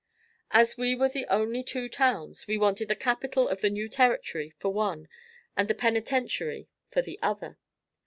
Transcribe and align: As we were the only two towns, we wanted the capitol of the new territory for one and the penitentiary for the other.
As 0.49 0.77
we 0.77 0.95
were 0.95 1.09
the 1.09 1.27
only 1.27 1.61
two 1.61 1.87
towns, 1.87 2.47
we 2.47 2.57
wanted 2.57 2.87
the 2.87 2.95
capitol 2.95 3.47
of 3.47 3.61
the 3.61 3.69
new 3.69 3.87
territory 3.87 4.51
for 4.57 4.73
one 4.73 5.07
and 5.55 5.67
the 5.67 5.75
penitentiary 5.75 6.67
for 6.89 7.03
the 7.03 7.19
other. 7.21 7.59